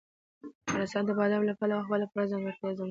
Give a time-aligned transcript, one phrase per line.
[0.69, 2.79] افغانستان د بادامو له پلوه خپله پوره ځانګړې ځانګړتیا لري.